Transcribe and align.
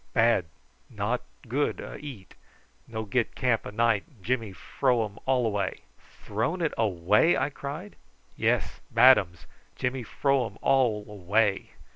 Bad; 0.13 0.45
not 0.89 1.21
good 1.47 1.79
a 1.79 1.97
eat. 1.97 2.33
No 2.87 3.05
get 3.05 3.35
camp 3.35 3.67
a 3.67 3.71
night. 3.71 4.03
Jimmy 4.23 4.51
fro 4.51 5.03
um 5.05 5.19
all 5.27 5.45
away!" 5.45 5.81
"Thrown 6.23 6.59
it 6.59 6.73
away!" 6.75 7.37
I 7.37 7.51
cried. 7.51 7.95
"Yes; 8.35 8.81
bad 8.89 9.19
ums. 9.19 9.45
Jimmy 9.75 10.01
fro 10.01 10.43
um 10.47 10.57
all 10.63 11.05
away!" 11.07 11.73